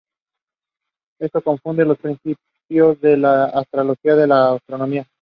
[1.19, 5.05] Esto confunde los principios de la astrología con la astronomía.